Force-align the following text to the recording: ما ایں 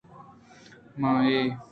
ما 0.99 1.11
ایں 1.27 1.49